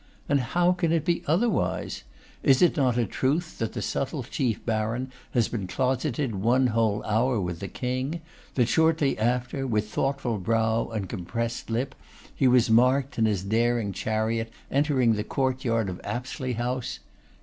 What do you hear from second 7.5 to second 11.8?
the King; that shortly after, with thoughtful brow and compressed